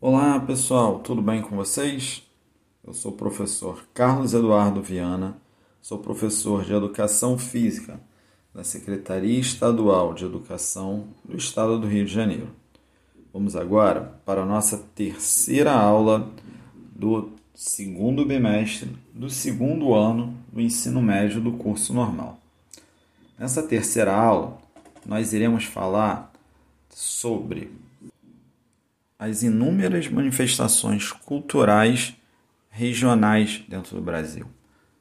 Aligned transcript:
Olá 0.00 0.38
pessoal, 0.38 1.00
tudo 1.00 1.20
bem 1.20 1.42
com 1.42 1.56
vocês? 1.56 2.22
Eu 2.86 2.94
sou 2.94 3.10
o 3.10 3.16
professor 3.16 3.84
Carlos 3.92 4.32
Eduardo 4.32 4.80
Viana, 4.80 5.36
sou 5.82 5.98
professor 5.98 6.64
de 6.64 6.72
Educação 6.72 7.36
Física 7.36 7.98
da 8.54 8.62
Secretaria 8.62 9.40
Estadual 9.40 10.14
de 10.14 10.24
Educação 10.24 11.08
do 11.24 11.36
Estado 11.36 11.80
do 11.80 11.88
Rio 11.88 12.04
de 12.04 12.14
Janeiro. 12.14 12.48
Vamos 13.32 13.56
agora 13.56 14.20
para 14.24 14.42
a 14.42 14.46
nossa 14.46 14.78
terceira 14.94 15.72
aula 15.72 16.30
do 16.94 17.32
segundo 17.52 18.24
bimestre 18.24 18.96
do 19.12 19.28
segundo 19.28 19.94
ano 19.94 20.32
do 20.52 20.60
ensino 20.60 21.02
médio 21.02 21.40
do 21.40 21.54
curso 21.54 21.92
normal. 21.92 22.38
Nessa 23.36 23.64
terceira 23.64 24.14
aula, 24.14 24.58
nós 25.04 25.32
iremos 25.32 25.64
falar 25.64 26.32
sobre 26.88 27.87
as 29.18 29.42
inúmeras 29.42 30.08
manifestações 30.08 31.10
culturais 31.10 32.14
regionais 32.70 33.64
dentro 33.68 33.96
do 33.96 34.02
Brasil. 34.02 34.46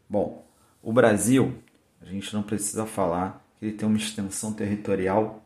Bom, 0.09 0.45
o 0.81 0.91
Brasil, 0.91 1.53
a 2.02 2.05
gente 2.05 2.34
não 2.34 2.41
precisa 2.41 2.85
falar 2.85 3.45
que 3.58 3.66
ele 3.66 3.73
tem 3.73 3.88
uma 3.88 3.98
extensão 3.98 4.53
territorial 4.53 5.44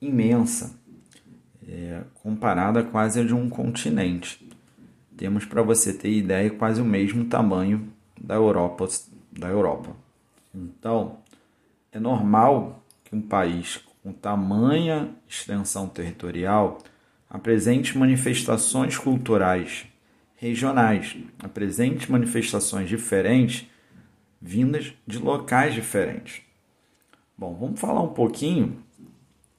imensa, 0.00 0.78
é, 1.68 2.02
comparada 2.22 2.82
quase 2.82 3.20
a 3.20 3.24
de 3.24 3.34
um 3.34 3.48
continente. 3.48 4.48
Temos, 5.16 5.44
para 5.44 5.62
você 5.62 5.92
ter 5.92 6.10
ideia, 6.10 6.50
quase 6.50 6.80
o 6.80 6.84
mesmo 6.84 7.24
tamanho 7.24 7.92
da 8.20 8.34
Europa. 8.34 8.88
Da 9.32 9.48
Europa. 9.48 9.96
Então, 10.54 11.18
é 11.90 11.98
normal 11.98 12.82
que 13.04 13.14
um 13.14 13.20
país 13.20 13.80
com 14.02 14.12
tamanha 14.12 15.10
extensão 15.28 15.88
territorial 15.88 16.78
apresente 17.32 17.96
manifestações 17.96 18.98
culturais 18.98 19.86
regionais, 20.36 21.16
apresente 21.42 22.12
manifestações 22.12 22.90
diferentes 22.90 23.66
vindas 24.40 24.92
de 25.06 25.18
locais 25.18 25.72
diferentes. 25.72 26.42
Bom, 27.36 27.54
vamos 27.54 27.80
falar 27.80 28.02
um 28.02 28.12
pouquinho 28.12 28.84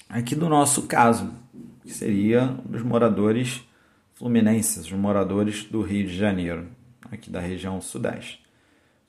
aqui 0.07 0.35
do 0.35 0.47
nosso 0.47 0.83
caso, 0.83 1.33
que 1.81 1.91
seria 1.91 2.45
dos 2.63 2.83
moradores 2.83 3.67
fluminenses, 4.13 4.85
os 4.85 4.91
moradores 4.91 5.63
do 5.63 5.81
Rio 5.81 6.05
de 6.05 6.16
Janeiro, 6.16 6.67
aqui 7.11 7.31
da 7.31 7.39
região 7.39 7.81
sudeste. 7.81 8.39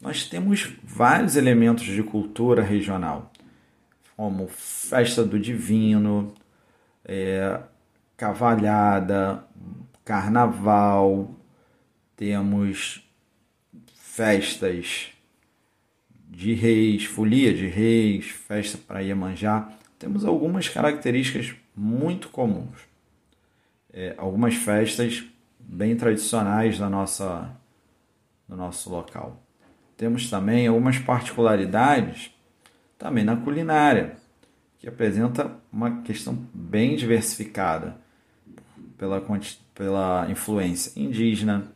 Nós 0.00 0.26
temos 0.26 0.72
vários 0.82 1.36
elementos 1.36 1.84
de 1.84 2.02
cultura 2.02 2.62
regional, 2.62 3.30
como 4.16 4.48
festa 4.48 5.22
do 5.22 5.38
divino, 5.38 6.32
é, 7.04 7.60
cavalhada, 8.16 9.44
carnaval, 10.04 11.34
temos 12.16 13.08
festas 13.94 15.08
de 16.28 16.54
reis, 16.54 17.04
folia 17.04 17.52
de 17.52 17.66
reis, 17.66 18.26
festa 18.26 18.78
para 18.78 19.00
Iemanjá. 19.00 19.68
Temos 19.98 20.24
algumas 20.24 20.68
características 20.68 21.54
muito 21.74 22.28
comuns. 22.28 22.80
É, 23.92 24.14
algumas 24.18 24.54
festas 24.54 25.24
bem 25.58 25.96
tradicionais 25.96 26.78
da 26.78 26.88
nossa, 26.88 27.50
do 28.48 28.56
nosso 28.56 28.90
local. 28.90 29.42
Temos 29.96 30.28
também 30.28 30.66
algumas 30.66 30.98
particularidades 30.98 32.32
também 32.98 33.24
na 33.24 33.36
culinária, 33.36 34.16
que 34.78 34.88
apresenta 34.88 35.56
uma 35.72 36.02
questão 36.02 36.34
bem 36.52 36.96
diversificada 36.96 38.03
pela, 38.96 39.22
pela 39.74 40.30
influência 40.30 40.92
indígena, 41.00 41.72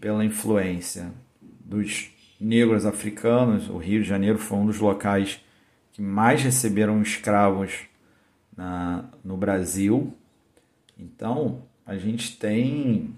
pela 0.00 0.24
influência 0.24 1.12
dos 1.60 2.10
negros 2.40 2.84
africanos. 2.84 3.68
O 3.68 3.78
Rio 3.78 4.02
de 4.02 4.08
Janeiro 4.08 4.38
foi 4.38 4.58
um 4.58 4.66
dos 4.66 4.78
locais 4.78 5.40
que 5.92 6.02
mais 6.02 6.42
receberam 6.42 7.00
escravos 7.00 7.72
na, 8.56 9.04
no 9.24 9.36
Brasil. 9.36 10.12
Então, 10.98 11.62
a 11.86 11.96
gente 11.96 12.36
tem 12.36 13.14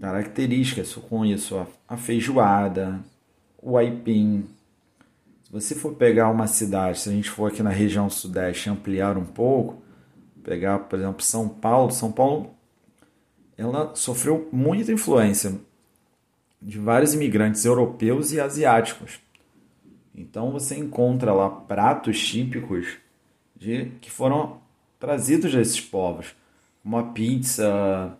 características 0.00 0.94
com 0.94 1.24
isso: 1.24 1.66
a, 1.88 1.96
feijoada, 1.96 3.00
o 3.62 3.76
aipim. 3.76 4.46
Se 5.44 5.52
você 5.52 5.74
for 5.74 5.94
pegar 5.94 6.30
uma 6.30 6.46
cidade, 6.46 6.98
se 6.98 7.08
a 7.08 7.12
gente 7.12 7.30
for 7.30 7.50
aqui 7.50 7.62
na 7.62 7.70
região 7.70 8.10
sudeste 8.10 8.68
ampliar 8.68 9.16
um 9.16 9.24
pouco, 9.24 9.83
pegar, 10.44 10.80
por 10.80 10.98
exemplo, 10.98 11.22
São 11.22 11.48
Paulo, 11.48 11.90
São 11.90 12.12
Paulo 12.12 12.54
ela 13.56 13.94
sofreu 13.94 14.48
muita 14.52 14.92
influência 14.92 15.54
de 16.60 16.78
vários 16.78 17.14
imigrantes 17.14 17.64
europeus 17.64 18.32
e 18.32 18.40
asiáticos. 18.40 19.20
Então 20.14 20.50
você 20.50 20.76
encontra 20.76 21.32
lá 21.32 21.48
pratos 21.50 22.20
típicos 22.20 22.96
de 23.56 23.92
que 24.00 24.10
foram 24.10 24.60
trazidos 24.98 25.52
desses 25.52 25.80
povos, 25.80 26.34
como 26.82 26.96
a 26.98 27.04
pizza, 27.04 28.16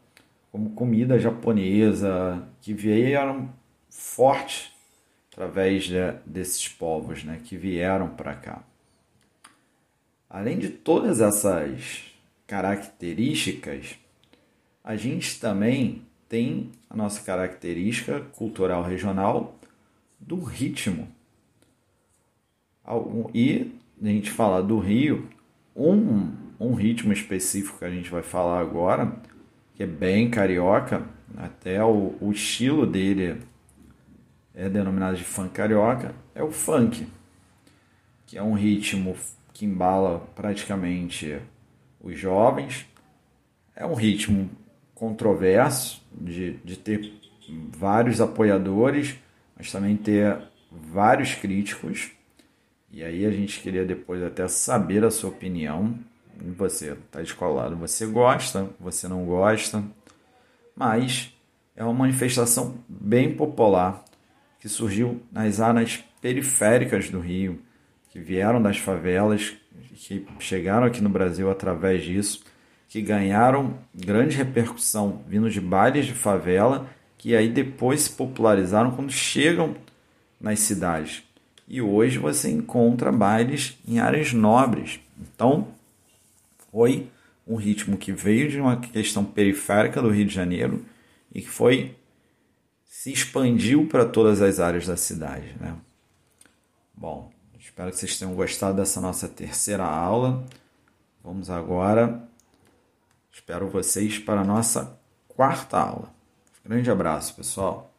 como 0.51 0.71
comida 0.71 1.19
japonesa, 1.19 2.47
que 2.61 2.73
vieram 2.73 3.51
forte 3.89 4.73
através 5.33 5.85
de, 5.85 6.13
desses 6.25 6.69
povos, 6.69 7.25
né, 7.25 7.41
que 7.43 7.57
vieram 7.57 8.09
para 8.11 8.35
cá. 8.35 8.63
Além 10.31 10.59
de 10.59 10.69
todas 10.69 11.21
essas 11.21 12.14
características, 12.55 13.97
a 14.85 14.95
gente 14.95 15.41
também 15.41 16.03
tem 16.29 16.71
a 16.89 16.97
nossa 16.97 17.21
característica 17.21 18.21
cultural 18.21 18.81
regional 18.81 19.59
do 20.21 20.41
ritmo. 20.41 21.09
E 23.35 23.73
a 24.01 24.07
gente 24.07 24.31
fala 24.31 24.63
do 24.63 24.79
Rio, 24.79 25.29
um, 25.75 26.33
um 26.61 26.75
ritmo 26.75 27.13
específico 27.13 27.81
que 27.81 27.85
a 27.85 27.91
gente 27.91 28.09
vai 28.09 28.23
falar 28.23 28.61
agora, 28.61 29.21
que 29.75 29.83
é 29.83 29.87
bem 29.87 30.31
carioca, 30.31 31.05
até 31.37 31.83
o, 31.83 32.15
o 32.21 32.31
estilo 32.31 32.87
dele 32.87 33.43
é 34.55 34.69
denominado 34.69 35.17
de 35.17 35.25
funk 35.25 35.51
carioca, 35.51 36.15
é 36.33 36.43
o 36.45 36.53
funk, 36.53 37.05
que 38.25 38.39
é 38.39 38.43
um 38.45 38.55
ritmo 38.55 39.17
que 39.53 39.65
embala 39.65 40.21
praticamente 40.37 41.41
os 42.05 42.19
jovens. 42.19 42.87
É 43.75 43.85
um 43.85 43.95
ritmo 43.95 44.49
controverso 44.95 46.01
de, 46.13 46.53
de 46.59 46.77
ter 46.77 47.13
vários 47.71 48.21
apoiadores, 48.21 49.17
mas 49.57 49.73
também 49.73 49.97
ter 49.97 50.39
vários 50.71 51.35
críticos. 51.35 52.13
E 52.93 53.03
aí 53.03 53.27
a 53.27 53.31
gente 53.31 53.61
queria 53.61 53.85
depois 53.85 54.23
até 54.23 54.47
saber 54.47 55.05
a 55.05 55.11
sua 55.11 55.31
opinião. 55.31 55.99
Você 56.57 56.93
está 56.93 57.21
descolado, 57.21 57.77
você 57.77 58.07
gosta, 58.07 58.69
você 58.79 59.09
não 59.09 59.25
gosta, 59.25 59.83
mas 60.77 61.33
é 61.75 61.83
uma 61.83 61.95
manifestação 61.95 62.79
bem 62.89 63.35
popular 63.35 64.05
que 64.61 64.69
surgiu 64.69 65.21
nas 65.31 65.61
áreas 65.61 66.03
periféricas 66.21 67.11
do 67.11 67.21
Rio, 67.21 67.61
que 68.15 68.21
vieram 68.21 68.63
das 68.63 68.79
favelas, 68.79 69.57
que 69.97 70.25
chegaram 70.39 70.87
aqui 70.87 71.01
no 71.01 71.09
Brasil 71.09 71.51
através 71.51 72.05
disso, 72.05 72.45
que 72.89 73.03
ganharam 73.03 73.77
grande 73.93 74.37
repercussão 74.37 75.25
vindo 75.27 75.51
de 75.51 75.61
bailes 75.61 76.07
de 76.07 76.13
favela, 76.15 76.89
que 77.19 77.35
aí 77.35 77.49
depois 77.49 78.03
se 78.03 78.11
popularizaram 78.11 78.93
quando 78.93 79.11
chegam 79.11 79.75
nas 80.41 80.61
cidades. 80.61 81.25
E 81.67 81.83
hoje 81.83 82.19
você 82.19 82.49
encontra 82.49 83.11
bailes 83.11 83.77
em 83.85 83.99
áreas 83.99 84.33
nobres. 84.33 85.01
Então, 85.21 85.67
foi 86.71 87.09
um 87.45 87.57
ritmo 87.57 87.97
que 87.97 88.13
veio 88.13 88.49
de 88.49 88.61
uma 88.61 88.77
questão 88.77 89.25
periférica 89.25 90.01
do 90.01 90.11
Rio 90.11 90.27
de 90.27 90.35
Janeiro 90.35 90.85
e 91.35 91.41
que 91.41 91.51
foi 91.51 91.97
se 92.85 93.13
expandiu 93.13 93.89
para 93.89 94.05
todas 94.05 94.41
as 94.41 94.61
áreas 94.61 94.87
da 94.87 94.97
cidade, 94.97 95.57
né? 95.59 95.75
Bom, 96.97 97.34
Espero 97.65 97.91
que 97.91 97.97
vocês 97.97 98.19
tenham 98.19 98.35
gostado 98.35 98.77
dessa 98.77 99.01
nossa 99.01 99.27
terceira 99.27 99.85
aula. 99.85 100.45
Vamos 101.25 101.49
agora. 101.49 102.23
Espero 103.33 103.69
vocês 103.69 104.19
para 104.19 104.43
a 104.43 104.45
nossa 104.45 105.01
quarta 105.27 105.79
aula. 105.79 106.13
Grande 106.63 106.91
abraço, 106.91 107.35
pessoal. 107.35 107.94